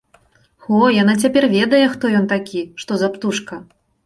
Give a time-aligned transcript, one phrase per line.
[0.43, 3.61] О, яна цяпер ведае, хто ён такі, што за птушка!